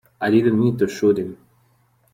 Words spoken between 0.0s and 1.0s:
I didn't mean to